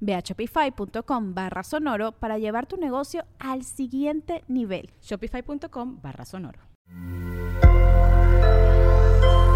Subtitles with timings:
[0.00, 4.90] Ve a shopify.com barra sonoro para llevar tu negocio al siguiente nivel.
[5.02, 6.60] Shopify.com barra sonoro.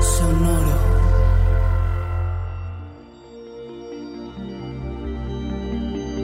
[0.01, 0.92] Sonoro.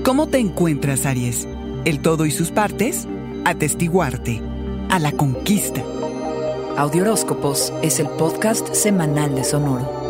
[0.05, 1.47] ¿Cómo te encuentras, Aries?
[1.85, 3.07] El todo y sus partes,
[3.45, 4.41] atestiguarte,
[4.89, 5.83] a la conquista.
[6.79, 10.08] Audioróscopos es el podcast semanal de Sonoro.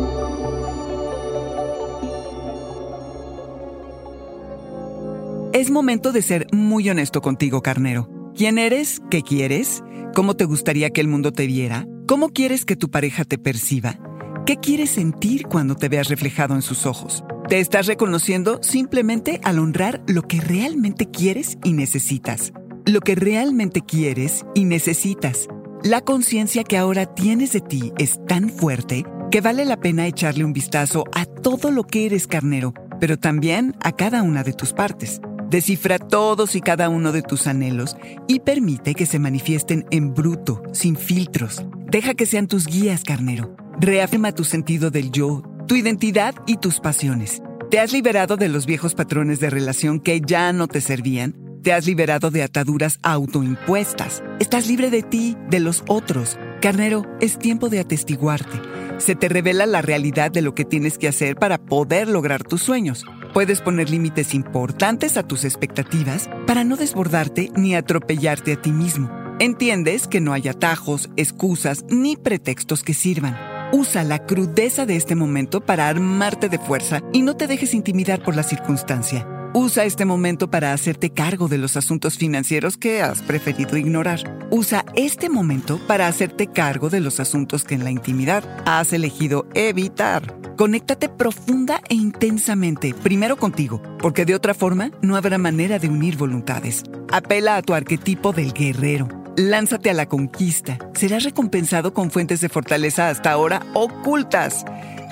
[5.51, 8.07] Es momento de ser muy honesto contigo, carnero.
[8.35, 9.01] ¿Quién eres?
[9.09, 9.83] ¿Qué quieres?
[10.13, 11.87] ¿Cómo te gustaría que el mundo te viera?
[12.07, 13.97] ¿Cómo quieres que tu pareja te perciba?
[14.45, 17.23] ¿Qué quieres sentir cuando te veas reflejado en sus ojos?
[17.47, 22.53] Te estás reconociendo simplemente al honrar lo que realmente quieres y necesitas.
[22.85, 25.47] Lo que realmente quieres y necesitas.
[25.83, 30.45] La conciencia que ahora tienes de ti es tan fuerte que vale la pena echarle
[30.45, 34.73] un vistazo a todo lo que eres carnero, pero también a cada una de tus
[34.73, 35.19] partes.
[35.49, 37.97] Descifra todos y cada uno de tus anhelos
[38.27, 41.63] y permite que se manifiesten en bruto, sin filtros.
[41.87, 43.55] Deja que sean tus guías, carnero.
[43.79, 47.41] Reafirma tu sentido del yo, tu identidad y tus pasiones.
[47.71, 51.35] ¿Te has liberado de los viejos patrones de relación que ya no te servían?
[51.63, 54.23] ¿Te has liberado de ataduras autoimpuestas?
[54.39, 56.37] ¿Estás libre de ti, de los otros?
[56.61, 58.61] Carnero, es tiempo de atestiguarte.
[58.97, 62.61] Se te revela la realidad de lo que tienes que hacer para poder lograr tus
[62.61, 63.05] sueños.
[63.33, 69.09] Puedes poner límites importantes a tus expectativas para no desbordarte ni atropellarte a ti mismo.
[69.39, 73.37] Entiendes que no hay atajos, excusas ni pretextos que sirvan.
[73.71, 78.23] Usa la crudeza de este momento para armarte de fuerza y no te dejes intimidar
[78.23, 79.27] por la circunstancia.
[79.53, 84.47] Usa este momento para hacerte cargo de los asuntos financieros que has preferido ignorar.
[84.49, 89.47] Usa este momento para hacerte cargo de los asuntos que en la intimidad has elegido
[89.53, 90.38] evitar.
[90.59, 96.17] Conéctate profunda e intensamente, primero contigo, porque de otra forma no habrá manera de unir
[96.17, 96.83] voluntades.
[97.09, 99.07] Apela a tu arquetipo del guerrero.
[99.37, 100.77] Lánzate a la conquista.
[100.95, 104.65] Serás recompensado con fuentes de fortaleza hasta ahora ocultas.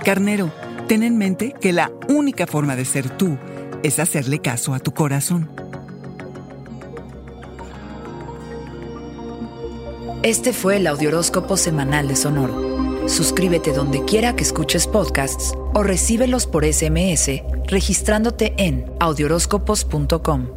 [0.04, 0.52] Carnero,
[0.90, 3.38] ten en mente que la única forma de ser tú
[3.84, 5.50] es hacerle caso a tu corazón.
[10.24, 12.77] Este fue el Audioróscopo Semanal de Sonoro.
[13.08, 20.48] Suscríbete donde quiera que escuches podcasts o recíbelos por SMS registrándote en audioróscopos.com.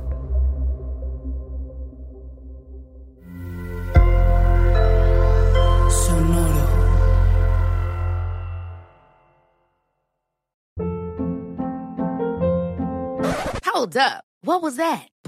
[5.91, 6.61] Sonoro.
[13.65, 14.25] Hold up.
[14.43, 15.09] What was that?